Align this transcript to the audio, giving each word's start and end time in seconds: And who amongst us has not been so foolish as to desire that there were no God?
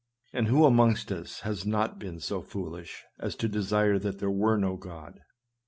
And 0.33 0.47
who 0.47 0.65
amongst 0.65 1.11
us 1.11 1.41
has 1.41 1.63
not 1.63 1.99
been 1.99 2.19
so 2.19 2.41
foolish 2.41 3.03
as 3.19 3.35
to 3.35 3.47
desire 3.47 3.99
that 3.99 4.17
there 4.17 4.31
were 4.31 4.57
no 4.57 4.75
God? 4.75 5.19